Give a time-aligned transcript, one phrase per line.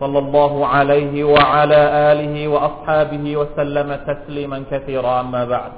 [0.00, 1.80] صلى الله عليه وعلى
[2.12, 5.72] آله وأصحابه وسلم تسليما كثيرا أما بعد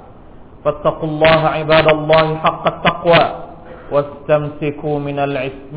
[0.63, 3.23] فاتقوا الله عباد الله حق التقوى
[3.91, 5.17] واستمسكوا من,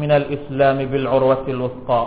[0.03, 2.05] من الإسلام بالعروة الوثقى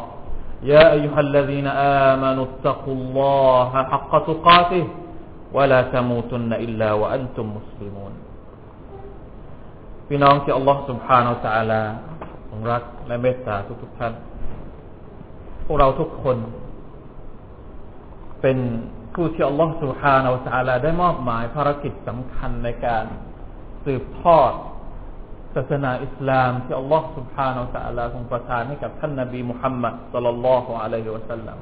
[0.63, 1.67] يا أيها الذين
[2.11, 4.85] آمنوا اتقوا الله حق تقاته
[5.53, 8.13] ولا تموتن إلا وأنتم مسلمون
[10.11, 11.81] พี่น้องที่อัลลอฮฺ سبحانه และ تعالى
[12.49, 14.13] ทรงรักและเมตตาทุกๆท่าน
[15.64, 16.36] พวกเราทุกคน
[18.42, 18.58] เป็น
[19.14, 23.04] ผู้ที่อัลลอฮฺสุฮานาอัลลอฮได้มอบหมายภารกิจสำคัญในการ
[23.84, 24.52] สืบทอด
[25.54, 31.58] ศาสนาอิสลามที่อัลลอฮฺสุบฮานาอัลลอฮฺทรงประทานให้กับท่านนบีมุฮัมมัดสุลลัลลอฮุอะลัยฮิวะสัลลัม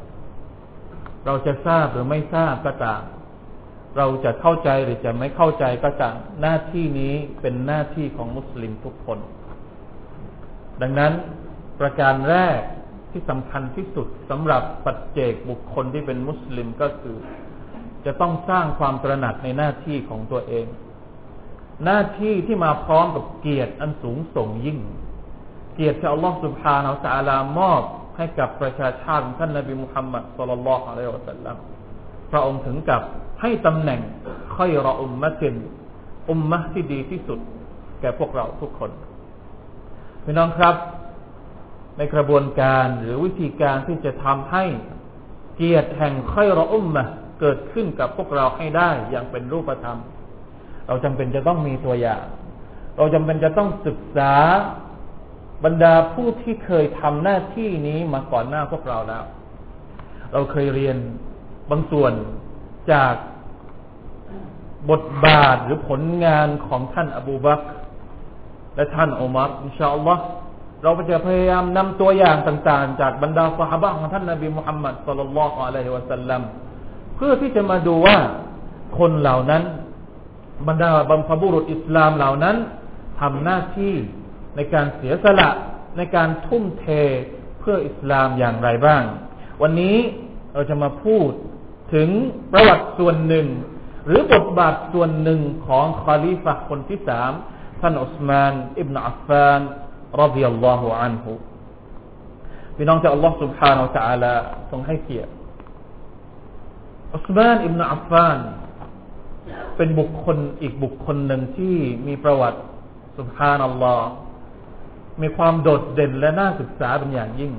[1.27, 3.03] เราจะทราบหรือไม่ทราบก็ตาม
[3.97, 9.19] เราจะเข้าใจหรือจะไม่เข้าใจก็ตามหน้าที่นี้เป็นหน้าที่ของมุสลิมทุกคน
[10.83, 11.13] ดังนั้น
[11.81, 12.61] ประการแรก
[13.13, 17.17] ที่สำคัญที่สุดสำหรับปัจเจกบุคคลที่เป็นมุสลิมก็คือ
[18.05, 20.67] จะต้องสร้างความตระหนักในหน้าที่ของตัวเอง
[21.85, 24.79] หน้าที่ที่มาพร้อมกับเกียรติอันสูงส่งยิ่ง
[25.75, 27.83] เกียรติที่อัลลอฮฺสุบฮานาอัลตะลามอบ
[28.17, 31.57] ให้กับประชาชาติของท่านนบีมุฮัมมัดสุลลัลลอฮุอะลัยฮิวะสัลลัม
[32.31, 33.03] พระองค์ถึงกับ
[33.41, 34.01] ให้ตำแหน่ง
[34.57, 35.55] ค่อยรออุมมะติน
[36.31, 37.39] อุมมะที่ดีที่สุด
[38.01, 38.91] แก่พวกเราทุกคน
[40.25, 40.75] พี่น้องครับ
[41.97, 44.65] ในกระบวนการหรือวิธีการที่จะทำให้
[45.57, 47.05] เกียรติแห่งค่รออุมมะ
[47.41, 49.99] เกิดขึ้นกับพวกเราให้ได้อย่างเป็นรูปธรรม
[50.87, 52.25] เราจำเป็นจะต้องมีตัวอย่าง
[52.97, 54.35] เราจำเป็นจะต้องศึกษา
[55.65, 59.25] บรรดาผู้ที่เคยทำหน้าที่นี้มาก่อนหน้าพวกเราแล้ว
[60.33, 60.97] เราเคยเรียน
[61.71, 62.13] บางส่วน
[62.93, 63.15] จาก
[64.91, 67.61] บทบาทหรือผลงานของท่านอบูบัก
[68.77, 70.25] และท่านอุมัรอินชาอัลลอฮ์
[70.83, 76.43] เราจะพยายามนำตัวอย่างต่างๆ จากบรรดาสหายของท่านนบีมุฮัมมัดสุลลัลลอฮุอะลัยฮิวะสัลลัม
[77.17, 78.17] เพื่อที่จะมาดูว่า
[78.99, 79.63] คนเหล่านั้น
[80.69, 82.57] บรรดาบัมพบุรุษอิสลามเหล่านั้น
[83.21, 83.95] ทำหน้าที่
[84.57, 85.51] ในการเสียสละ
[85.97, 86.87] ในการทุ่มเท
[87.59, 89.03] เพื่ออิสลามอย่างไรบ้าง
[89.63, 89.97] วันนี้
[90.53, 91.31] เราจะมาพูด
[91.95, 92.09] ถึง
[92.53, 93.47] ประวัติส่วนหนึ่ง
[94.07, 97.33] หรือบทบาทส่วนหนึ่งของคาลิฟะคนที่สาม
[97.81, 99.61] ท่านอุสมาน อิบนาอัฟฟาน
[100.22, 101.34] รดิยัลลอฮุอันฮุ
[102.76, 104.34] พี่น้องจากอัลลอฮ์ سبحانه และ تعالى
[104.70, 105.32] ทรงให้เกียรติ
[107.14, 108.40] อุสมานอิบนาอัฟฟาน
[109.78, 111.76] เป็นบุคคลอีกบุคคลหนึ่งที่
[112.08, 112.60] มีประวัติ
[113.18, 114.08] سبحان อัลลอฮ์
[115.22, 117.54] มีความโดดเด่นและน่าศึกษาเป็นอย่างยิ่ง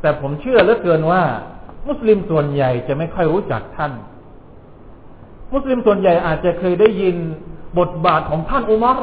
[0.00, 1.22] แต่ผมเชื่อเหลือเกินว่า
[1.88, 3.92] มุสลิมส่วนใหญ่จะไม่ค่อยรู้จักท่าน
[5.54, 7.16] มุสลิมส่วนใหญ่อาจจะเคยได้ยิน
[7.78, 8.98] บทบาทของท่านอุมาร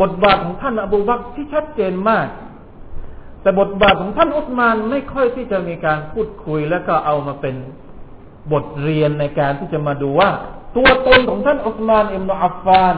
[0.00, 2.26] บทบาทของท่านอบูบักที่ชัดเจนมาก
[3.42, 7.54] แต่บทบาทของท่านอุสมานไม่ค่อยที่จะมีการพูดคุยแล้วก็เอามาเป็น
[8.52, 10.30] บทเรียนในการที่จะมาดูว่า
[10.76, 12.94] ตัวตนของท่านอุสมานอิมนุอัฟฟาน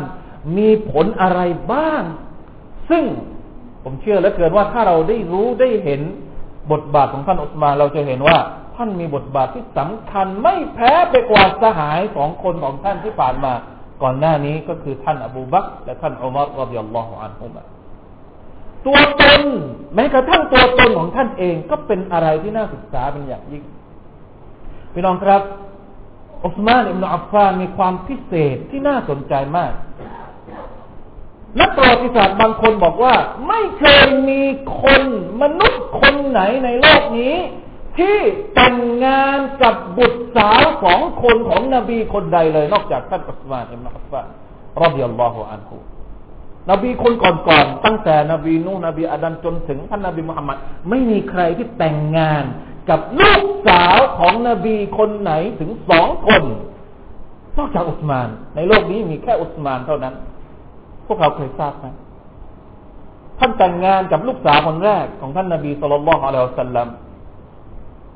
[0.56, 1.40] มีผลอะไร
[1.72, 2.02] บ้าง
[2.90, 3.04] ซึ่ง
[3.84, 6.00] ผมเชื่อเหลือเกินว่าถ้าเราได้รู้ได้เห็น
[6.72, 8.38] บทบาทของท่านอุสมานเราจะเห็นว่า
[8.76, 13.52] ท่านมีบทบาทที่สำคัญไม่แพ้ไปกว่าสหายสองคนของท่านที่ผ่านมา
[14.02, 17.62] ก่อนหน้านี้ก็คือท่านอบูบักและท่านอุมัรรดิยัลลอฮุอันฮุมะ
[18.86, 19.42] ตัวตน
[19.94, 23.64] แม้กระทั่งตัวตนของท่านเองก็เป็นอะไรที่น่าศึกษาเป็นอย่างยิ่ง
[24.92, 25.42] พี่น้องครับ
[26.44, 29.72] อุสมานอิบนาอัฟฟานมีความพิเศษที่น่าสนใจมาก
[31.60, 33.14] นักประวัติศาสตร์บางคนบอกว่า
[33.48, 34.42] ไม่เคยมี
[34.82, 35.02] คน
[35.42, 37.34] มนุษย์คนไหนในโลกนี้
[37.98, 38.18] ที่
[38.54, 44.26] แต่งงานกับบุตรสาวสองคนของนบีคนใดเลย นอกจากท่านอุสมานอิมอัฟฟาน
[44.82, 45.76] รดิยัลลอฮุอันฮุ
[46.70, 50.56] นบีคนก่อนๆตั้งแต่นบีนูนบีอาดันจนถึงท่านนบีมุฮัมมัด
[50.88, 52.44] ไม่มีใครที่แต่งงาน
[52.90, 56.42] กับลูกสาวของนบีคนไหนถึงสองคน
[57.58, 60.14] นอกจากอุสมาน ในโลกนี้มีแค่อุสมานเท่านั้น
[61.06, 61.86] พวกเราเคยทราบไหม
[63.38, 66.88] ท่านแต่งงานกับลูกสาวคนแรกของท่านนบีสุลต่านละอัลลอฮฺสัลลัม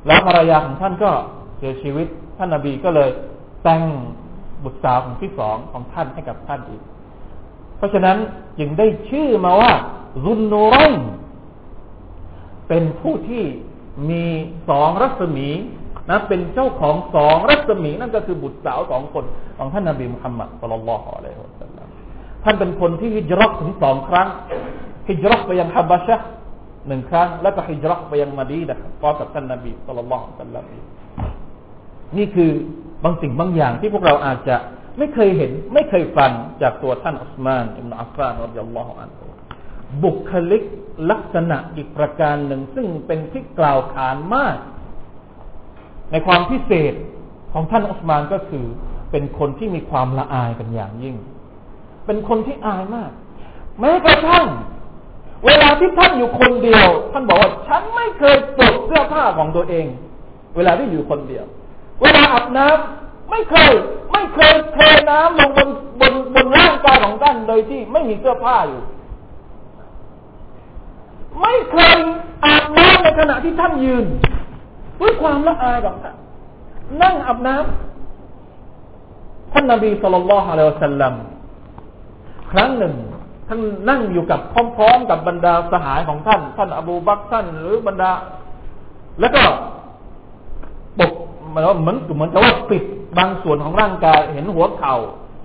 [0.06, 1.10] แล้วภรรยาของท่านก็
[1.58, 2.06] เสียชีวิต
[2.38, 3.10] ท่านนาบีก็เลย
[3.62, 3.82] แต่ง
[4.64, 6.82] บุตรสาวของที่สองของท่านให้กับท่านอีก
[7.76, 8.16] เพราะฉะนั้น
[8.58, 9.72] จึงได้ชื่อมาว่า
[10.24, 10.94] รุนนูรัน
[12.68, 13.44] เป็นผู้ที่
[14.10, 14.24] มี
[14.68, 15.48] สองรัศมี
[16.10, 19.24] นะเป็นเจ้าของสองรัศมีนั่นก็คือบุตรสาวสองคน
[19.58, 21.86] ของท่านนบีมุฮัมมัดสุลลัลลอฮุอะลัยฮิวะสัลลัม
[22.44, 24.28] ท่านเป็นคนที่ฮิจรัตถึงสองครั้ง
[25.08, 26.16] ฮิจรัตไปยังฮับบาชะ
[26.86, 30.64] หนึ่งครั้ง แล้วก็ฮิจรัตไปยังมาดีนะพร้อมกับท่านนบีสุลลัลลอฮุอะลัยฮิวะสัลลัม
[32.16, 32.50] นี่คือ
[33.04, 34.56] บางสิ่งบางอย่างที่พวกเราอาจจะ
[34.98, 36.32] ไม่เคยเห็น ไม่เคยฟัง
[36.62, 39.10] จากตัวท่านอุสมานอิบนอัฟฟานรดิยัลลอฮุอัน
[40.04, 40.62] บุคลิก
[41.10, 44.56] ลักษณะอีกประการหนึ่ง ซึ่งเป็นที่กล่าวขานมาก
[46.12, 46.94] ในความพิเศษ
[47.52, 48.66] ของท่านอุสมานก็คือ
[49.10, 51.16] เป็นคนที่มีความละอายเป็นอย่างยิ่ง
[52.06, 53.10] เป็นคนที่อายมาก
[53.80, 54.46] แม้กระทั่ง
[55.46, 59.86] เวลาที่ท่านอยู่คนเดียว ท่านบอกว่าฉันไม่เคยปลดเสื้อผ้าของตัวเอง
[60.56, 61.44] เวลาที่อยู่คนเดียว
[62.02, 63.72] เวลาอาบน้ำไม่เคย
[64.12, 64.78] ไม่เคยเท
[65.10, 65.68] น้ำลงบน
[66.00, 68.82] บนบนร่างกายของท่านโดยที่ไม่มีเสื้อผ้าอยู่
[71.40, 71.98] ไม่เคย
[72.44, 74.04] อาบน้ำในขณะที่ท่านยืน
[75.00, 76.16] ด้วยความละอายของท่าน
[77.02, 81.14] นั่งอาบน้ำท่านนบีสุลต่านละฮ์อะลัยฮิสัลลัม
[82.52, 82.94] ครั้งหนึ่ง
[83.52, 84.40] ท่านนั่งอยู่กับ
[84.76, 88.12] พร้อมๆกับบรรดาสหายของท่าน ท่านอบูบักท่านหรือบรรดา
[89.20, 89.42] แล้วก็
[90.98, 91.12] ปก
[91.48, 92.82] เหมือนเหมือนเหมือนกับว่าปิด
[93.18, 94.94] บางส่วนของร่างกายเห็นหัวเข่า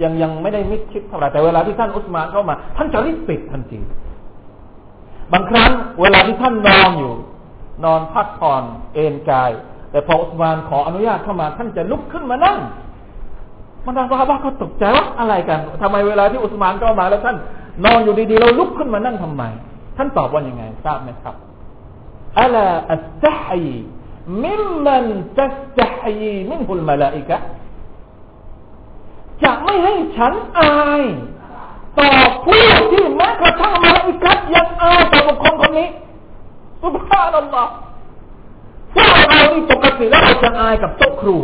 [0.03, 3.79] ยังยังไม่ได้มิดชิดเท่าไหร่แต่เวลาที่ท่านอุสมานเข้ามา ท่านจะรีบปิดทันที
[5.33, 5.71] บางครั้ง
[6.01, 7.13] เวลาที่ท่านนอนอยู่
[7.85, 8.63] นอนพักผ่อน
[8.93, 9.51] เอนกาย
[9.91, 12.59] แต่พออุสมานขออนุญาตเข้ามา ท่านจะลุกขึ้นมานั่ง
[13.85, 17.37] บรรดาซาบะก็ตกใจว่าอะไรกันทำไมเวลาที่อุสมานเข้ามาแล้วท่าน
[17.83, 19.44] นอนอยู่ดีๆเราลุกขึ้นมานั่งทำไม
[19.98, 21.36] ท่านตอบว่ายังไง ทราบไหมครับ
[22.39, 25.06] ألا أستحي ممن
[25.39, 27.38] تستحي منه الملائكة
[29.44, 31.04] จะไม่ให้ฉันอาย
[32.00, 32.12] ต่อ
[32.45, 35.89] ผู้ที่แม้กระทั่งมลาอิกะฮ์ยังอายต่อบุคคลคนนี้
[36.81, 37.71] سبحان الله
[38.95, 41.38] พวกเราที่ปกติแล้วเราจะอายกับโต๊ะครู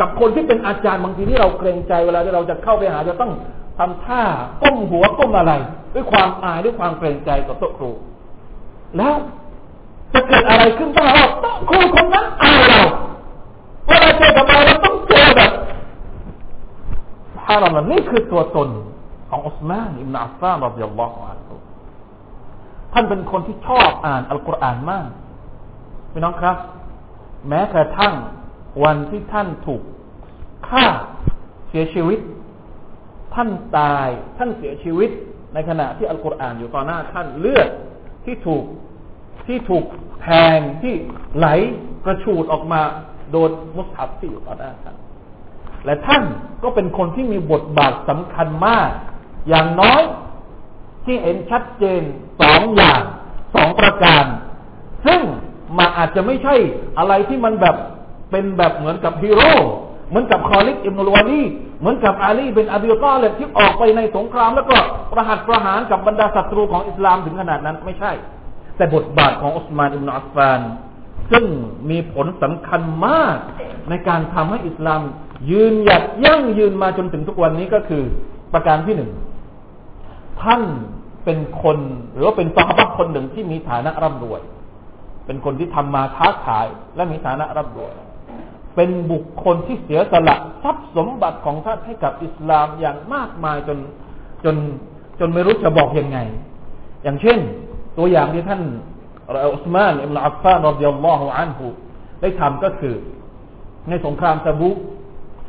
[0.00, 3.32] กับคนที่เป็นอาจารย์บางทีที่เราเกรงใจเวลาที่เราจะเข้าไปหาจะต้อง
[3.78, 4.22] ทำท่า
[4.62, 5.52] ก้มหัวก้มอะไร
[5.94, 7.90] ด้วยความอายด้วยความเกรงใจกับโต๊ะครู
[8.98, 9.16] แล้ว
[10.12, 12.82] จะเกิดอะไรขึ้นถ้าเราโต๊ะครูคนนั้นอายเรา
[13.86, 15.52] เวลาเจอกับเราเราต้องเจอแบบ
[17.46, 18.68] ฮารามันนี่คือตัวตน
[19.30, 21.54] ของอุสมานอิบนาอัฟฟานรดิยัลลอฮุอันฮุ
[22.92, 25.08] ท่านเป็นคนที่ชอบอ่านอัลกุรอานมาก
[26.12, 26.56] พี่น้องครับ
[27.48, 28.14] แม้กระทั่ง
[28.84, 29.82] วันที่ท่านถูก
[30.68, 30.86] ฆ่า
[31.68, 32.18] เสียชีวิต
[33.34, 33.48] ท่าน
[33.78, 34.08] ตาย
[34.38, 35.10] ท่านเสียชีวิต
[35.54, 37.68] ในขณะที่อัลกุรอานอยู่ต่อหน้าท่านเลือด
[38.24, 38.64] ที่ถูก
[39.46, 39.84] ที่ถูก
[40.22, 40.94] แทงที่
[41.36, 41.46] ไหล
[42.04, 42.80] กระชูดออกมา
[43.30, 44.96] โดนมุสฮับที่อยู่ต่อหน้าท่าน
[45.84, 46.22] และท่าน
[46.62, 48.90] ก็เป็นคนที่มีบทบาทสำคัญมาก
[49.48, 50.02] อย่างน้อย
[51.04, 52.02] ที่เห็นชัดเจน
[52.40, 53.02] สองอย่าง
[53.54, 54.24] สองประการ
[55.06, 55.20] ซึ่ง
[55.78, 56.54] มันอาจจะไม่ใช่
[56.98, 57.76] อะไรที่มันแบบ
[58.30, 59.52] เป็นแบบเหมือนกับฮีโร่
[60.08, 61.42] เหมือนกับคอลิดอิบนุลวาลีด
[61.80, 64.76] เหมือนกับอาลีอิบนุอบีฏอลิบที่ออกไปในสงคราม แล้วก็
[65.12, 68.12] ประหัตประหารกับบรรดาศัตรูของอิสลามถึงขนาดนั้นไม่ใช่
[68.76, 70.60] แต่บทบาทของอุสมานอิบนุอัฟฟาน
[71.30, 71.44] ซึ่ง
[71.90, 73.36] มีผลสำคัญมาก
[73.90, 75.00] ในการทำให้อิสลาม
[75.50, 78.02] ยืนหยัดยั่งยืนมาจนถึงทุกวันนี้ก็คือ
[78.52, 79.10] ประการที่หนึ่ง
[80.42, 80.62] ท่าน
[81.24, 81.78] เป็นคน
[82.14, 84.40] หรือว่าเป็นสาบะคนหนึ่งที่มีฐานะร่ำรวย
[85.26, 86.66] เป็นคนที่ทำมาค้าขาย
[86.96, 87.92] และมีฐานะร่ำรวย
[88.74, 93.78] เป็นบุคคลที่เสียสละทรัพย์สมบัติของท่านให้กับอิสลามอย่างมากมายจน
[94.44, 94.56] จน
[95.20, 96.18] จนไม่รู้จะบอกยังไง
[97.02, 97.38] อย่างเช่น
[97.98, 98.62] ตัวอย่างที่ท่าน
[99.54, 101.66] อุสมานอิบนาอัฟฟานรดิยัลลอฮุอันฮุ
[102.20, 102.94] ได้ทำก็คือ
[103.88, 104.70] ในสงครามตะบุ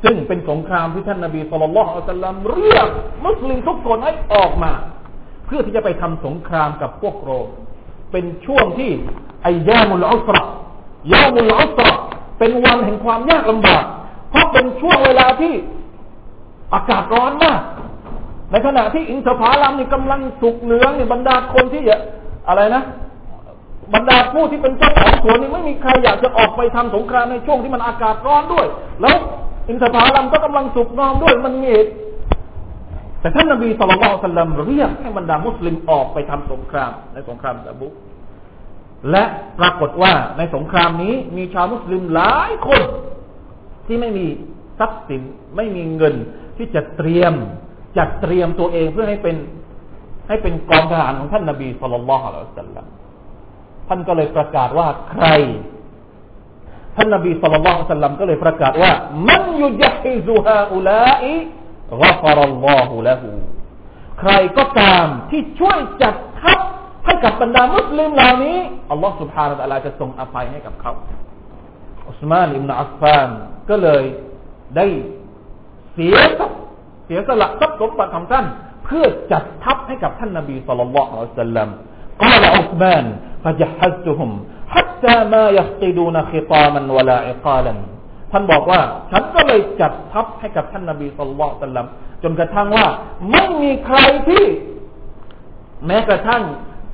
[0.03, 2.87] ซึ่งเป็นสงครามที่ท่านนบีสุลต่านละอัลลัมเรียก
[3.25, 4.71] มุสลิมทุกคนให้ออกมา
[5.45, 7.47] เพื่อที่จะไปทำสงครามกับพวกโรม
[8.11, 8.91] เป็นช่วงที่
[9.43, 10.43] ไอยามุลอุสระ
[11.13, 11.95] ยามุลอุสระ
[12.39, 13.83] เป็นวันแห่งความยากลำบาก
[14.29, 15.53] เพราะเป็นช่วงเวลาที่
[16.73, 17.61] อากาศร้อนมาก
[18.51, 21.81] ในขณะที่อินทผลัมนี่กำลังสุกเหลืองเนี่ยบรรดาคนที่
[22.47, 22.83] อะไรนะ
[23.93, 28.65] บรรดาผู้ที่เป็นเจ้าของสวนนี่ไม่มีใครอยากจะออกไปทำสงครามในช่วงที่มันอากาศร้อนด้วย
[29.01, 29.17] แล้ว
[29.69, 31.91] อินทผลัมก็กำลังสุกงอมด้วยมันมีเหตุ
[33.21, 37.93] แต่ท่านนบีสุลต่านสัลลัมเรียกให้บรรดามุสลิมออกไปทำสงครามในสงครามตะบุก
[39.11, 39.23] และ
[39.59, 42.81] ปรากฏว่าในสงครามนี้มีชาวมุสลิมหลายคน
[43.87, 44.25] ที่ไม่มี
[44.79, 45.21] ทรัพย์สิน
[45.55, 46.15] ไม่มีเงิน
[46.57, 47.33] ที่จะเตรียม
[47.97, 49.35] จัดเตรียมตัวเองเพื่อให้เป็น
[50.27, 52.85] ให้เป็นกองทหารของท่านนบีสุลต่านละสัลลัม
[53.87, 55.25] ท่านก็เลยประกาศว่าใคร
[56.95, 58.91] ท่านนบีสุลต่านสัลลัมก็เลยประกาศว่า
[59.27, 61.35] มันยุยฮิซุฮาอุลาอิ
[62.01, 63.29] กฟารัลลอฮุละหู
[64.19, 66.59] ใครก็ตามที่ช่วยจัดทัพ
[67.04, 68.58] ให้กับบรรดามุสลิมเหล่านี้
[68.90, 70.92] อัลลอฮฺสุบฮานาอัลลอฮฺจะทรงอภัยให้กับเขา
[72.08, 73.28] อุสมานอิบนาอัฟฟาน
[73.70, 74.02] ก็เลย
[74.76, 74.86] ได้
[75.92, 76.16] เสีย
[77.06, 78.46] เสียสละทรัพย์สมบัติของท่าน
[78.84, 81.70] เพื่อจัดทัพให้กับท่านนบีสุลต่านละอัลสลัม
[82.24, 83.06] قال عثمان
[83.44, 84.30] فجهزتهم
[84.74, 87.74] حتى ما يفقدون خطاما ولا عقالا
[88.32, 91.28] ท่านบอกว่า ฉันก็เลยจัดทัพให้กับท่านนบีสุล
[91.62, 91.88] ต่าน
[92.22, 92.86] จนกระทั่งว่า
[93.30, 93.98] ไม่มีใคร
[94.28, 94.44] ที่
[95.86, 96.42] แม้กระทั่ง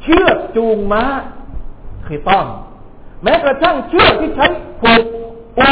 [0.02, 1.04] เชือกจูงม้า
[2.08, 2.46] ขีต้อง
[3.24, 4.48] แม้กระทั่งเชือกที่ใช้
[4.82, 5.04] ผูก
[5.60, 5.72] อู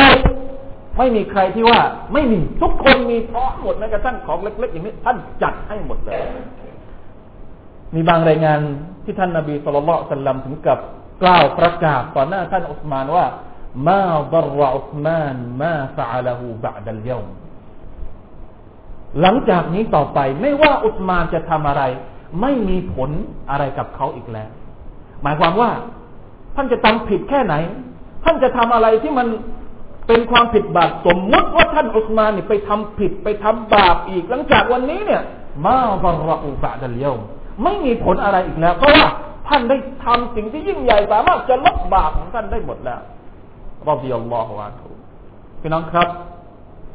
[0.98, 1.82] ไม่มีใครที่ว่า
[2.14, 6.22] ไม่มีทุกคนมีพร้อมหมดแม้กระทั่งของเล็ก ๆ อย่างนี้ ท่านจัดให้หมดเลย
[7.96, 8.60] มีบางรายงาน
[9.04, 10.80] ที่ท่านนาบีสุลต่านสัลลัมถึงกับ
[11.24, 13.26] กล่าวประกาศต่อหน้าท่านอุสมานว่า
[13.88, 14.02] มา
[14.34, 17.26] ดรอุสมานมาฟะลหูบะดัลยม
[19.22, 21.84] หลังจากนี้ต่อไปไม่ว่าอุสมานจะทำอะไร
[22.42, 23.10] ไม่มีผล
[23.50, 24.50] อะไรกับเขาอีกแล้ว
[25.24, 25.72] หมายความว่า
[26.56, 27.56] ท่านจะทำผิดแค่ไหน
[28.24, 29.28] ท่านจะทำอะไรที่มัน
[30.08, 35.22] เป็นความผิดบาปสมมติว่าท่านอุสมานนี่ไปทำผิดไปทำบาปอีก หลังจากวันนี้เนี่ย
[35.66, 37.20] มาบรอุบะดัลยม
[37.64, 39.08] ไม่มีผลอะไรอีกแล้ว เพราะว่า
[39.48, 43.02] ท่านได้ทำสิ่งที่ยิ่งใหญ่สามารถจะลบบาปของท่านได้หมดแล้ว
[43.88, 44.90] รอบิยัลลอฮฺวะทุ
[45.62, 46.08] พี่น้องครับ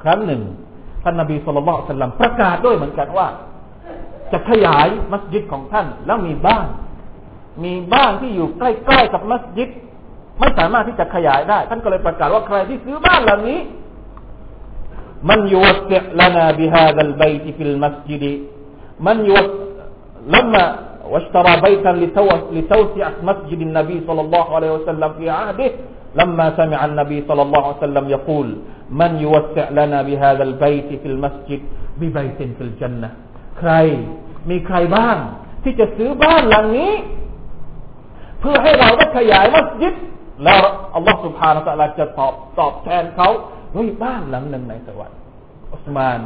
[0.02, 0.42] ครั้งหนึ่ง
[1.04, 3.26] ท่านนบีสุลต่านลลัมประกาศด้วยเหมือนกันว่า
[4.31, 6.65] จะขยายมัสยิดของท่าน แล้วมีบ้าน
[7.63, 9.69] มีบ้านที่อยู่ใกล้ๆกับมัสยิด
[10.39, 13.59] ไม่สามารถที่จะขยายได้ ท่านก็เลยประกาศว่าใครที่ซื้อบ้านหลังนี้
[15.29, 18.23] มันยุวสิลนาบิฮาดัลบัยติฟิลมัสยิด
[19.05, 19.39] มันยุว
[20.33, 20.65] ลำมา
[21.13, 21.91] واشترى بيتا
[22.55, 25.71] لتوسعة مسجد النبي صلى الله عليه وسلم في عهده
[26.19, 28.47] لما سمع النبي صلى الله عليه وسلم يقول
[29.01, 31.61] من يوسع لنا بهذا البيت في المسجد
[31.99, 33.09] ببيت في الجنة
[33.58, 33.72] ใคร
[34.50, 35.16] มีใครบ้าง
[35.62, 36.92] ที่จะซื้อบ้านหลังนี้
[38.40, 39.94] เพื่อให้เราได้ขยายมัสยิด
[40.44, 40.62] แล้ว
[40.94, 43.28] อัลลอฮฺสุบฮานาตะลาจะตอบตอบแทนเขา
[43.74, 45.18] ด้วยบ้านหลังหนึ่งในสวรรค์
[45.72, 46.18] อุสมาน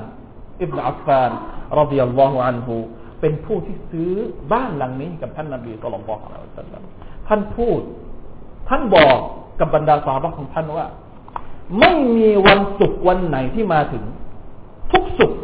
[0.63, 1.31] อิบนาอัฟฟาน
[1.79, 2.77] รดิยัลลอฮุอันฮู
[3.21, 4.13] เป็นผู้ที่ซื้อ
[4.53, 6.41] บ้านหลังนี้กับท่านนบีสุลต่านของเรา
[7.29, 7.81] ท่านพูด
[8.69, 9.17] ท่านบอก
[9.61, 10.87] กับบรรดาสาวกของท่านว่า
[11.81, 14.05] ไม่มีวันศุกร์วันไหนที่มาถึง
[14.93, 15.41] ทุกศุกร์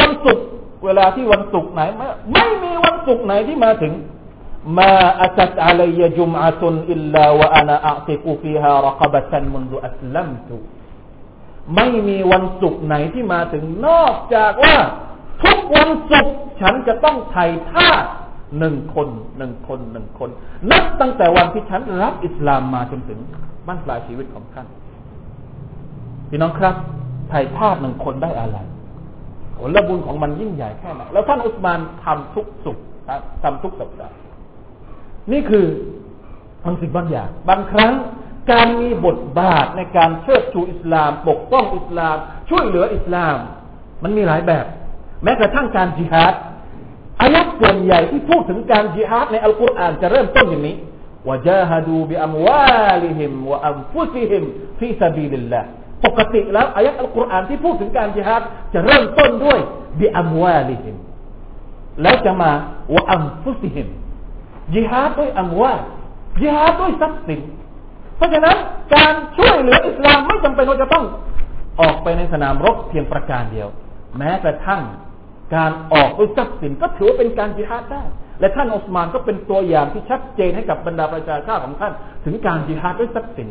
[0.00, 0.44] วันศุกร์
[0.84, 3.92] เวลาที่วันศุกร์ไหนไม่ไม่มีวันศุกร์ไหนที่มาถึง
[4.78, 10.56] มาอัตตอะลัยจุมอะตุนอิลลาวะอานาอัติกุฟีฮารกบะตันมุนดุอัสลัมตุ
[11.74, 14.76] ไม่มีวันศุกร์ไหนที่มาถึงนอกจากว่า
[15.42, 18.04] ทุกวันศุกร์ฉันจะต้องไถ่ทาส
[18.58, 20.30] หนึ่งคนหนึ่งคนหนึ่งคน
[20.70, 23.18] นับตั้งแต่วันที่ฉันรับอิสลามมาจนถึง
[23.66, 24.66] บ้านปลายชีวิตของท่าน
[26.28, 26.74] พี่น้องครับ
[27.28, 28.58] ไถ่ทาสหนึ่งคนได้อะไร
[29.58, 32.78] ผลบุญของมันยิ่งใหญ่แค่ไหนแล้วท่านอุสมานทำทุกศุกร์
[33.42, 34.14] ทำทุกสัปดาห์
[35.32, 35.66] นี่คือ
[36.64, 37.92] บางสิ่งบางอย่าง บางครั้ง
[38.52, 42.16] การมีบทบาทในการเชิดชูอิสลาม ปกป้องอิสลาม
[42.48, 43.36] ช่วยเหลืออิสลาม
[44.02, 44.66] มันมีหลายแบบ
[45.22, 46.34] แม้กระทั่งการจิฮาด
[47.20, 50.76] อายัดส่วนใหญ่ที่พูดถึงการจิฮาดในอัลกุรอานจะเริ่มต้นอย่างนี้
[51.28, 54.44] وجاهدوا بأموالهم وأنفسهم
[54.78, 55.68] في سبيل الله
[56.04, 58.42] ปกติแล้วอายัดอัลกุรอานที่พูดถึงการจิฮาด
[58.74, 59.58] จะเริ่มต้นด้วย
[59.98, 60.96] บิอัมวาลิฮิม
[62.02, 62.50] แล้วจะมา
[62.94, 63.88] วะอัมฟุซิฮิม
[64.74, 65.80] จิฮาดด้วยอัมวาล
[66.40, 67.40] จิฮาดด้วยทรัพย์สิน
[68.16, 68.56] เพราะฉะนั้น
[68.94, 71.04] การช่วยเหลืออิสลามไม่จำเป็นว่าจะต้อง
[71.80, 73.68] ออกไปในสนามรบเพียงประการเดียว
[74.18, 74.82] แม้กระทั่ง
[75.56, 78.02] การออกด้วยทรัพย์สินก็ถือว่าเป็นการจิฮาดได้
[78.40, 81.92] และท่านอุสมานก็เป็นตัวอย่างที่ชัดเจนให้กับบรรดาประชาชาติของท่าน
[82.24, 83.48] ถึงการจิฮาดด้วยทรัพย์สิน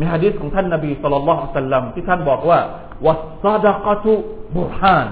[0.00, 2.58] มีฮะดีษของท่านนบีสุลต่านสัลลัมที่ท่านบอกว่า
[3.06, 4.14] วัสซาดะกตุ
[4.56, 5.06] บุฮาน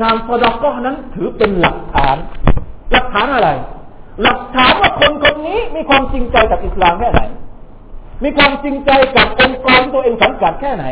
[0.00, 2.16] การซาดะกนั้นถือเป็นหลักฐาน
[2.92, 3.50] หลักฐานอะไร
[4.22, 7.22] หลักฐานว่าคนคนนี้มีความจริงใจกับอิสลามแค่ไหน
[8.24, 10.84] มีความจริงใจกับองค์กรตัวเองสังกัดแค่ไหน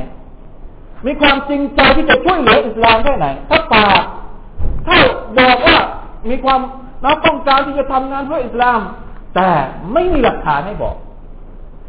[1.07, 4.03] มีความจริงใจที่จะช่วยเหลืออิสลามแค่ไหน ถ้าปาก
[4.87, 4.99] ถ้า
[5.39, 5.79] บอกว่า
[6.31, 6.61] มีความ
[7.05, 8.81] นับต้องการที่จะทำงานเพื่ออิสลาม
[9.37, 9.51] แต่
[9.93, 10.97] ไม่มีหลักฐานให้บอก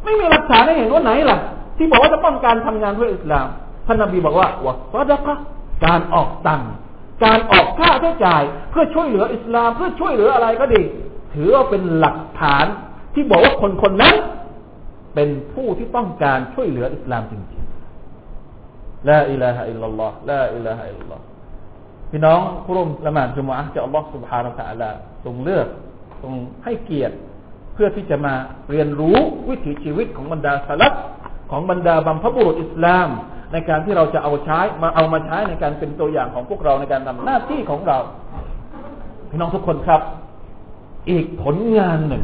[0.05, 1.39] ไม่มีหลักฐานให้เห็นว่าไหนล่ะ
[1.77, 3.47] ที่บอกว่าจะต้องการทำงานเพื่ออิสลาม
[3.87, 4.49] ท่านนบีบอกว่า
[4.95, 5.35] วัสดะกะ
[5.87, 6.71] การออกตังค์
[7.25, 10.83] การออกค่าใช้จ่าย เพื่อช่วยเหลืออิสลาม เพื่อช่วยเหลืออะไรก็ดี
[11.35, 12.65] ถือว่าเป็นหลักฐาน
[13.15, 14.15] ที่บอกว่าคนคนนั้น
[15.15, 17.63] เป็นผู้ที่ต้องการช่วยเหลืออิสลามจริง
[19.09, 21.25] ลาอิลาฮะอิลลัลลอฮ์ลาอิลาฮะอิลลัลลอฮ์
[22.11, 24.91] พี่น้องผู้ร่วมละหมาดจุมอะจากอัลลอฮ์ سبحانه และ تعالى
[25.25, 25.67] ทรงเลือก
[26.23, 26.33] ทรง
[26.65, 27.17] ให้เกียรติ
[27.74, 28.34] เพื่อที่จะมา
[28.72, 29.18] เรียนรู้
[29.50, 30.94] วิถีชีวิตของบรรดาสลับ
[31.52, 33.10] ของบรรดาบัมพบุรุษอิสลาม
[33.52, 37.98] ในการที่เราจะเอาใช้มาเอามาใช้ในการเป็นตัวอย่างของพวกเราในการทำหน้าที่ของเรา
[39.30, 40.02] พี่น้องทุกคนครับ
[41.10, 42.24] อีกผลงานหนึ่ง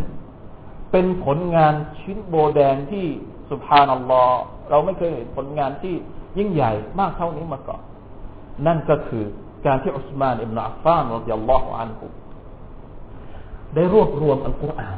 [0.92, 3.06] เป็นผลงานชิ้นโบแดงที่
[3.50, 4.40] สุภานัลลอฮ์
[4.70, 5.96] เราไม่เคยเห็นผลงานที่
[6.38, 7.82] ยิ่งใหญ่มากเท่านี้มาก่อน
[8.68, 9.26] นั่นก็คือ
[9.66, 12.06] การที่อุสมานอิบนาอัฟฟานรดิยัลลอฮุอันฮุ
[13.76, 14.98] ได้รวบรวมอัลกุรอาน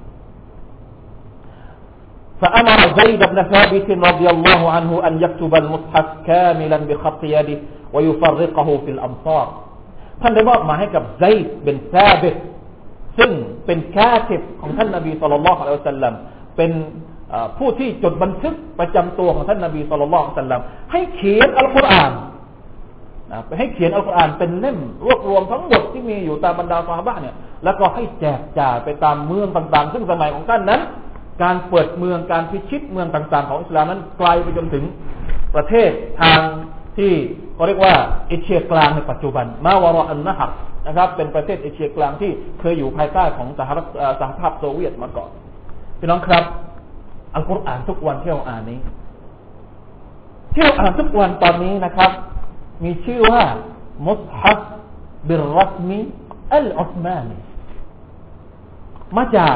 [2.42, 7.58] فأمر زيد بن ثابت رضي الله عنه أن يكتب المصحف كاملا بخط يده
[7.94, 9.46] ويفرقه في الأمصار
[10.22, 12.36] ท่านได้มอบมาให้กับไซด์เป็นซาบิต
[13.18, 13.30] ซึ่ง
[13.66, 16.14] เป็นคาติบของท่านนบีสุลต่านละอัลลอฮฺสัลลัม
[16.56, 16.70] เป็น
[17.58, 20.60] ผู้ที่จดบันทึกประจำตัวของท่านนบีสุลต่านละอัลลอฮฺสัลลัม
[20.92, 22.12] ให้เขียนอัลกุรอาน
[23.46, 30.80] ไปให้เขียนอัลกุรอานเป็นเล่มรวบรวมทั้งหมดที่มีอยู่ตามบรรดาซาฮาบะเนี่ยแล้วก็ให้แจกจ่ายไปตามเมืองต่างๆ ซึ่งสมัยของท่านนั้น
[31.43, 34.83] การเปิดเมืองการพิชิตเมืองต่าง ๆ ของอิสลามนั้นไกลไปจนถึง
[35.55, 35.89] ประเทศ
[36.21, 36.41] ทาง
[36.97, 37.11] ที่
[37.55, 37.93] เขาเรียกว่า
[38.27, 40.51] เอเชียกลางในปัจจุบัน มาวารอันนะฮัก
[40.87, 43.85] นะครับ เป็นประเทศเอเชียกลางที่เคยอยู่ภายใต้ของสหรัฐ
[44.19, 45.29] สหภาพโซเวียตมาก่อน
[45.99, 46.43] พี่น้องครับ
[47.35, 48.79] อัลกุรอานทุกวันที่เราอ่านนี้
[50.53, 52.11] ที่เราอ่านทุกวันตอนนี้นะครับ
[52.83, 53.43] มีชื่อว่า
[54.07, 54.59] มุสฮับ
[55.27, 55.99] บิรรัสมี
[56.53, 57.37] อัลอุสมานี
[59.17, 59.55] มาจาก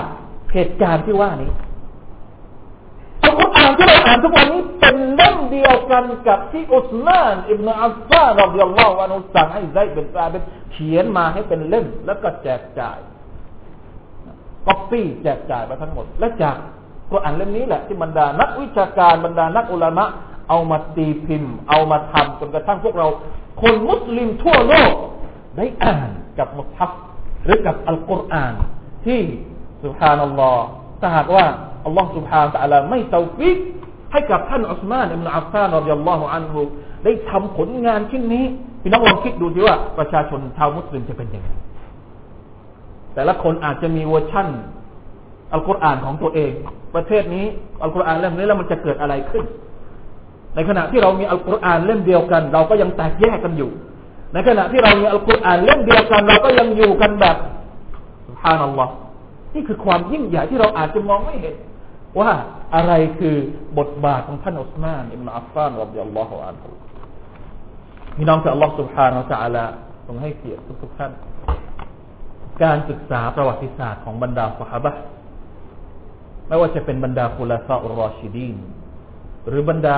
[0.54, 1.52] เหตุการณ์ที่ว่านี้
[3.78, 13.00] ที่เราอ่านทุกวันนี้เป็นเล่มเดียวกันกับที่อุสมานอิบนาอัฟฟานรดิยัลลอฮุอันุสั่งให้ไซเป็นซาเป็นเขียนมาให้เป็นเล่มแล้วก็แจกจ่าย
[14.68, 16.56] ก๊อปปี้แจกจ่ายไปทั้งหมด และจาก
[17.12, 20.06] กุรอานเล่มนี้แหละที่บรรดานักวิชาการบรรดานักอุลามะ
[20.50, 23.08] เอามาตีพิมพ์ เอามาทำจนกระทั่งพวกเรา
[23.62, 24.94] คนมุสลิมทั่วโลก
[25.58, 26.10] ได้อ่าน
[26.40, 26.92] กับมุศฮัฟ
[27.44, 28.54] หรือกับอัลกุรอาน
[29.06, 29.22] ที่
[29.84, 30.66] سبحان الله
[31.02, 31.46] ถ้าหากว่า
[31.86, 33.58] อัลลอฮ์ سبحانه وتعالىไม่เตาฟิก
[34.12, 36.62] ให้กับท่านอุสมานอิบนาอัฟฟานرضي الله عنه
[37.04, 38.46] ได้ทำผลงานชิ้นนี้
[38.82, 41.50] พี่น้องลองคิดดูดิว่าประชาชนชาวมุสลิมจะเป็นยังไง
[43.14, 44.48] แต่ละคนอาจจะมีเวอร์ชั่น
[45.54, 46.52] อัลกุรอานของตัวเอง
[46.96, 47.46] ประเทศนี้
[47.84, 49.46] อัลกุรอานเล่มนี้แล้วมันจะเกิดอะไรขึ้น
[50.56, 53.70] ในขณะที่เรามีอัลกุรอานเล่มเดียวกัน เราก็ยังแตกแยกกันอยู่
[54.34, 57.38] ในขณะที่เรามีอัลกุรอานเล่มเดียวกัน เราก็ยังอยู่กันแบบ
[58.44, 58.94] ฮานัลลอฮ์
[59.55, 61.57] นี่คือความยิ่งใหญ่ที่เราอาจจะมองไม่เห็น
[62.19, 62.31] ว่า
[62.75, 63.37] อะไรคือ
[63.79, 66.69] บทบาทของท่านอุสมานอิบนาอัฟฟานรบดิยัลลอฮุอันฮุ
[68.17, 69.65] พี่น้องที่อัลลอฮ์ سبحانه และ تعالى
[70.07, 71.13] ทรงให้เกียรติทุกๆท่าน
[72.63, 74.93] การศึกษาประวัติศาสตร์ของบรรดาสหบะ
[76.49, 78.57] ไม่ว่าจะเป็นบรรดาคุลาซาอุรอชิดีน
[79.49, 79.97] หรือบรรดา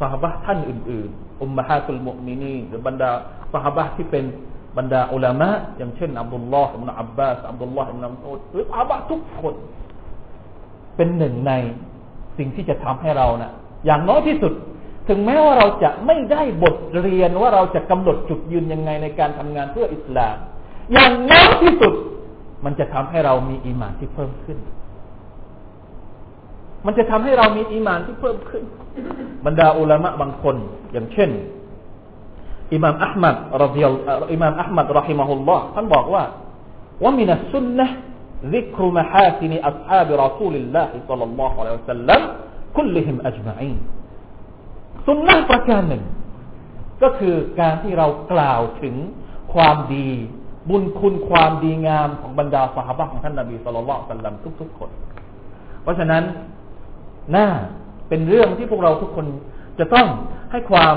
[0.00, 3.10] สหบะท่านอื่นๆ อุมมะฮาตุลมุมินีหรือบรรดา
[3.52, 4.24] สหบะที่เป็น
[4.77, 9.55] บรรดาอุลามะอย่างเช่นอับดุลลอฮ์อิบนาอับบาสอับดุลลอฮ์อิบนามัสูดหรือสหบะทุกคน
[10.95, 11.53] เป็นหนึ่งใน
[12.37, 13.51] สิ่งที่จะทำให้เรานะ่ะ
[13.85, 14.53] อย่างน้อยที่สุด
[15.07, 20.35] ถึงแม้ว่าเราจะไม่ได้บทเรียนว่าเราจะกำหนดจุดยืนยังไงในการทำงานเพื่ออิสลาม
[20.93, 21.93] อย่างน้อยที่สุด
[22.65, 24.57] มันจะทำให้เรามีอีมานที่เพิ่มขึ้น
[26.85, 28.63] มันจะทำให้เรามีอีมานที่เพิ่มขึ้น
[29.45, 30.55] บรรดาอุลามะบางคน
[30.91, 31.29] อย่างเช่น
[32.73, 36.23] อิมามอัลมัดรดิยัลอิมามอัลมัดรอฮิมะฮุลลอฮ์ท่านบอกว่า
[37.03, 42.21] ومن السنة ذكر محاسن أصحاب رسول الله صلى الله عليه وسلم
[42.77, 43.77] كلهم أجمعين
[45.07, 46.03] สุนนะประการหนึ่ง
[47.03, 48.95] ก็คือการที่เรากล่าวถึง
[49.53, 50.09] ความดี
[50.69, 54.89] บุญคุณความดีงามของบรรดาสหายของท่านนบีสุลต่านสัลลัมทุกๆคน
[55.81, 56.23] เพราะฉะนั้น
[57.35, 57.47] น่า
[58.09, 59.25] เป็นเรื่องที่พวกเราทุกคน
[59.79, 60.07] จะต้อง
[60.51, 60.95] ให้ความ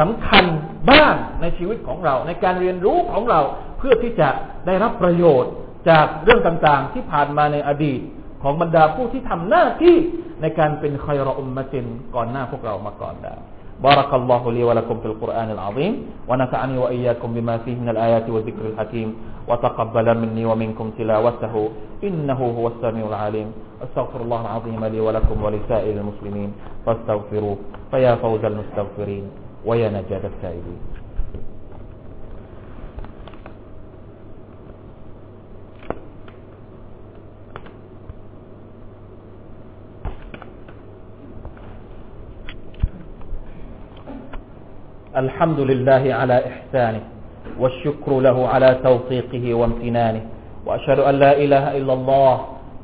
[0.00, 0.44] สำคัญ
[0.90, 3.40] บ้างในชีวิตของเรา ในการเรียนรู้ของเรา
[3.78, 4.28] เพื่อที่จะ
[4.66, 5.52] ได้รับประโยชน์
[5.88, 8.00] จากเรื่องต่างๆ ที่ผ่านมาในอดีต
[8.42, 9.96] ของบรรดาผู้ที่ทำหน้าที่
[10.42, 13.34] ในการเป็นคอยรออุมมะจินก่อนหน้าพวกเรามาก่อนได้
[13.88, 15.92] بارك الله لي ولكم في القرآن العظيم
[16.28, 19.08] ونفعني وإياكم بما فيه من الآيات والذكر الحكيم
[19.48, 21.54] وتقبل مني ومنكم تلاوته
[22.04, 23.48] إنه هو السميع العليم
[23.84, 26.50] أستغفر الله العظيم لي ولكم ولسائر المسلمين
[26.86, 27.56] فاستغفروه
[27.90, 29.24] فيا فوز المستغفرين
[29.65, 30.79] ويا نجاة التائبين
[45.15, 47.01] الحمد لله على إحسانه
[47.59, 50.21] والشكر له على توفيقه وامتنانه
[50.65, 52.35] وأشهد أن لا إله إلا الله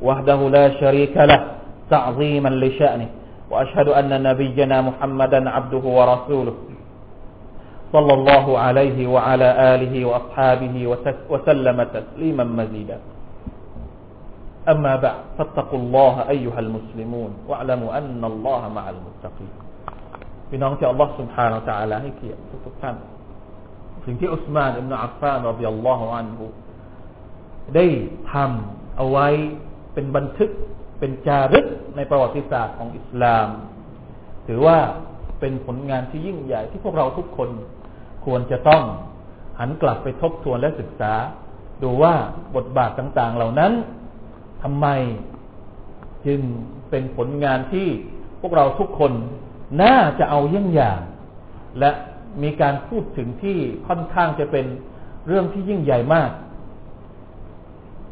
[0.01, 1.41] وحده لا شريك له
[1.89, 3.07] تعظيما لشأنه
[3.51, 6.53] وأشهد أن نبينا محمدا عبده ورسوله.
[7.94, 10.76] صلى الله عليه وعلى آله وأصحابه
[11.32, 12.98] وسلم تسليما مزيدا
[14.68, 19.54] أما بعد فاتقوا الله أيها المسلمون واعلموا أن الله مع المتقين
[20.50, 22.96] พี่น้องที่อัลลอฮ์ سبحانه และ تعالى ให้เกียรติทุกท่าน
[24.04, 26.46] สิ่งที่อุสมานอิบนาอัฟฟานรดิยัลลอฮุอันฮุ
[27.74, 27.86] ได้
[28.32, 29.28] ทำเอาไว้
[29.94, 30.50] เป็นบันทึก
[30.98, 33.48] เป็นจารึกในประวัติศาสตร์ของอิสลาม
[34.46, 34.78] ถือว่า
[35.40, 37.48] เป็นผลงานที่ยิ่งใหญ่ที่พวกเราทุกคน
[38.25, 38.83] ควรจะต้อง
[39.59, 41.13] หันกลับไปทบทวนและศึกษา
[41.83, 42.13] ดูว่า
[42.55, 43.71] บทบาทต่างๆ เหล่านั้น
[44.61, 44.87] ทำไม
[46.25, 46.39] จึง
[46.89, 47.87] เป็นผลงานที่
[48.41, 49.11] พวกเราทุกคน
[49.81, 50.99] น่าจะเอาเยี่ยงอย่าง
[51.79, 51.91] และ
[52.43, 53.57] มีการพูดถึงที่
[53.87, 54.65] ค่อนข้างจะเป็น
[55.27, 56.29] เรื่องที่ยิ่งใหญ่มาก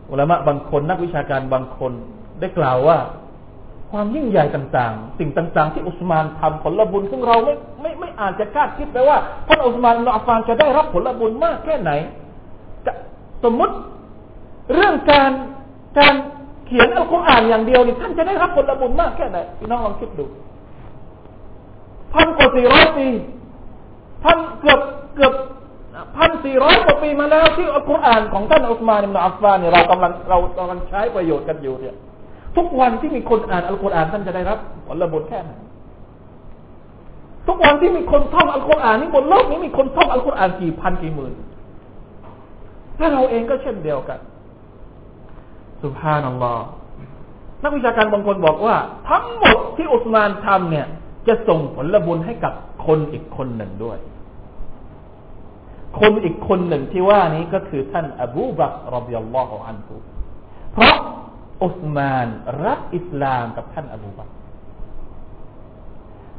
[0.10, 1.92] อุลามะบางคนนักวิชาการบางคน
[2.40, 2.98] ได้กล่าวว่า
[3.92, 11.92] ความยิ่งใหญ่ต่างๆ สิ่งต่างๆ ที่อุสมานทำผลบุญซึ่งเราไม่ไม่ไม่อาจจะคาดคิดไปว่าท่านอุสมานอัลฟานจะได้รับผลบุญมากแค่ไหน
[13.44, 13.76] สมมติ
[14.74, 15.32] เรื่องการ
[16.00, 16.16] การ
[16.68, 20.26] เขียนอัลกุรอานอย่างเดียวนี่ท่านจะได้รับผลบุญมากแค่ไหนพี่น้องลองคิดดู
[22.14, 23.08] พันกว่าสี่ร้อยปี
[24.24, 24.80] พันเกือบ
[25.16, 25.34] เกือบ
[26.18, 31.96] พันสี่ร้อยกว่าปีมาแล้วที่อัลกุรอานของท่านอุสมานอิบนาอัฟฟานเนี่ยเรากำลังเรากำลังใช้ประโยชน์กันอยู่เนี่ย
[32.56, 34.58] ทุกวันที่มีคนอ่านอัลกุรอานท่านจะได้รับ
[34.88, 35.52] ผลบุญแค่ไหน
[37.48, 41.34] ทุกวันที่มีคนท่องอัลกุรอานนี่บนโลกนี้มีคนท่องอัลกุรอานกี่พันกี่หมื่น
[42.98, 44.20] ถ้าเราเองก็เช่นเดียวกัน
[45.84, 46.66] สุภานัลลอฮ์
[47.64, 48.76] นักวิชาการบางคนบอกว่า
[49.10, 50.86] ทั้งหมดที่อุสมานทำเนี่ย
[51.28, 52.54] จะส่งผลบุญให้กับ
[52.86, 53.98] คนอีกคนหนึ่งด้วย
[56.00, 59.96] คนอีกคนหนึ่งที่ว่านี้ก็คือท่านอบูบักรบิยัลลอฮุอันฮุ
[60.74, 60.96] เพราะ
[61.64, 62.28] อุสมาน
[62.66, 64.30] รับอิสลามกับท่านอบูบัก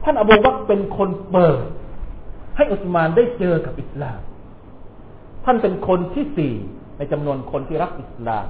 [0.05, 1.65] ท่านอบูบักเป็นคนเปิด
[2.57, 4.21] ให้อุสมานได้เจอกับอิสลาม
[5.45, 6.55] ท่านเป็นคนที่สี่
[6.97, 8.49] ในจำนวนคนที่รับอิสลาม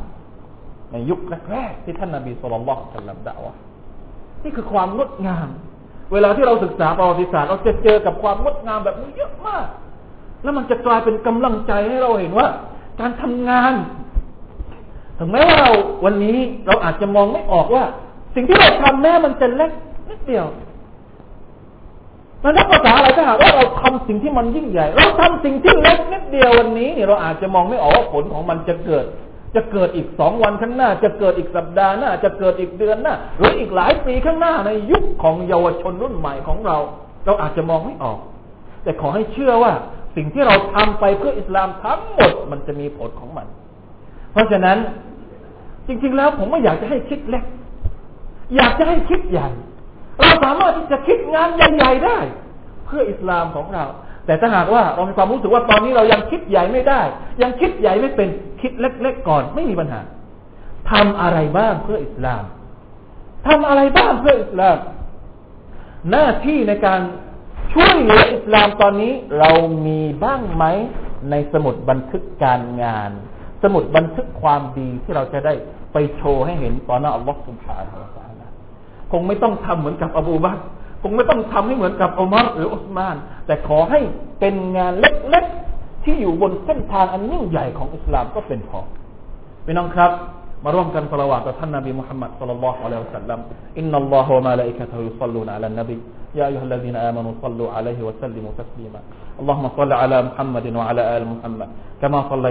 [0.92, 1.20] ในยุค
[1.52, 3.54] แรกๆที่ท่านนาบีสุลต่านสัลลัมด่าวะ
[4.44, 5.48] นี่คือความงดงาม
[6.12, 9.66] เวลาที่เราศึกษาประวัติศาสตร์เราจะเจอกับความงดงามแบบนี้เยอะมาก
[10.42, 12.48] แล้วมันจะกลายเป็นกำลังใจให้เราเห็นว่า
[13.00, 13.72] การทำงาน
[15.22, 15.70] ถึงแม้ว่าเรา
[16.04, 17.84] วันนี้เราอาจจะมองไม่ออกว่า
[18.34, 19.70] สิ่งที่เราทำแม้มันจะเล็ก
[20.08, 20.46] นิดเดียว
[22.42, 29.04] มันนักภาษาอะไรถ้าหากว่าเราทำสิ่งที่มันยิ่งใหญ่ เราทำสิ่งที่เล็กนิดเดียววันนี้เนี่ยเราอาจจะมองไม่ออกว่าผลของมันจะเกิด
[29.54, 36.76] จะเกิดอีกสองวันข้างหน้า จะเกิดอีกสัปดาห์หน้า จะเกิดอีกเดือนหน้าหรืออีกหลายปีข้างหน้าในยุคของเยาวชนรุ่นใหม่ของเรา
[37.26, 38.18] เราอาจจะมองไม่ออก
[38.82, 39.72] แต่ขอให้เชื่อว่า
[40.16, 43.46] สิ่งที่เราทำไปเพื่ออิสลามทั้งหมดมันจะมีผลของมัน
[44.32, 44.78] เพราะฉะนั้น
[45.90, 47.44] จริง ๆ แล้ว ผมไม่อยากจะให้คิดเล็ก
[48.56, 49.48] อยากจะให้คิดใหญ่
[50.18, 52.18] เราสามารถที่จะคิดงานใหญ่ๆได้
[52.86, 53.84] เพื่ออิสลามของเรา
[54.26, 57.00] แต่ถ้าหากว่าเรามีความรู้สึกว่าตอนนี้เรายังคิดใหญ่ไม่ได้
[57.42, 58.28] ยังคิดใหญ่ไม่เป็น
[58.60, 60.00] คิดเล็กๆก่อนไม่มีปัญหา
[60.90, 62.44] ทำอะไรบ้างเพื่ออิสลาม
[63.46, 64.78] ทำอะไรบ้างเพื่ออิสลาม
[66.10, 67.00] หน้าที่ในการ
[67.72, 69.50] ช่วยเหลืออิสลามตอนนี้เรา
[69.86, 70.64] มีบ้างไหม
[71.30, 73.10] ในสมุดบันทึกการงาน
[73.62, 75.54] สมุดบันทึกความดีที่เราจะได้
[75.92, 78.20] ไปโชว์ให้เห็นต่อหน้าอัลลอฮฺ سبحانه وتعالى
[79.12, 80.58] คงไม่ต้องทำเหมือนกับอบูบักร
[81.02, 84.00] คงไม่ต้องทำให้เหมือนกับอุมัรหรืออุสมาน แต่ขอให้
[84.40, 88.80] เป็นงานเล็กๆที่อยู่บนเส้นทางอันยิ่งใหญ่ของอิสลามก็เป็นพอ
[89.64, 90.10] พี่น้องครับ
[90.64, 93.40] มาร่วมกันเศาะละวาตต่อท่านนบีมุฮัมมัดصلى الله عليه وسلم
[93.78, 95.96] إن الله وملائكته يصلون على النبي
[96.38, 99.00] ยาอัยยูฮัลลซีนอามานุศ็อลลูอะลัยฮิวะสัลลิมุตัสลีมา
[99.38, 101.68] อัลลอฮุมะศ็อลลิอะลามุฮัมมัดวะอะลาอาลมุฮัมมัด
[102.02, 102.50] กะมาศ็อลลั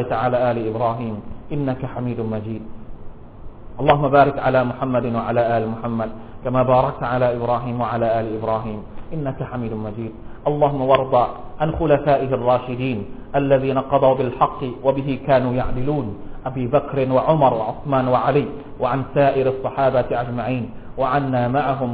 [3.79, 6.09] اللهم بارك على محمد وعلى آل محمد
[6.43, 8.79] كما باركت على إبراهيم وعلى آل إبراهيم.
[9.13, 10.11] إنك حميد مجيد.
[10.47, 11.15] اللهم وارض
[11.59, 16.07] عن خلفائه الراشدين الذين قضوا بالحق وبه كانوا يعدلون.
[16.45, 18.45] أبي بكر وعمر وعثمان وعلي
[18.79, 20.63] وعن سائر الصحابة أجمعين.
[20.97, 21.91] وعنا معهم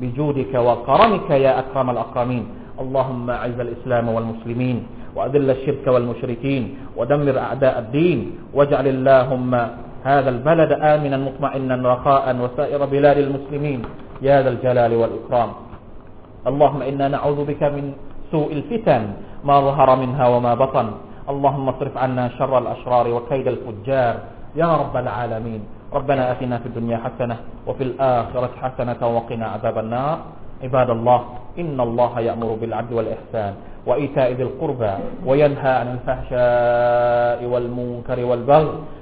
[0.00, 2.44] بجودك وكرمك يا أكرم الأكرمين.
[2.80, 4.76] اللهم أعز الإسلام والمسلمين
[5.16, 6.62] وأذل الشرك والمشركين
[6.96, 8.20] ودمر أعداء الدين.
[8.56, 9.52] واجعل اللهم
[10.06, 13.80] هذا البلد آمنا مطمئنا رخاء وسائر بلاد المسلمين.
[14.22, 15.50] يا ذا الجلال والإكرام.
[16.46, 17.84] اللهم إنا نعوذ بك من
[18.30, 19.02] سوء الفتن
[19.42, 20.86] ما ظهر منها وما بطن.
[21.26, 24.14] اللهم اصرف عنا شر الأشرار وكيد الفجار.
[24.54, 25.60] يا رب العالمين.
[25.92, 30.16] ربنا أتنا في الدنيا حسنة وفي الآخرة حسنة وقنا عذاب النار.
[30.62, 31.20] عباد الله
[31.58, 33.52] إن الله يأمر بالعدل والإحسان
[33.86, 34.94] وإيتاء ذي القربى
[35.26, 38.72] وينهى عن الفحشاء والمنكر والبغي.